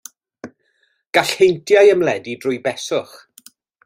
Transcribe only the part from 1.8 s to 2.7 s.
ymledu drwy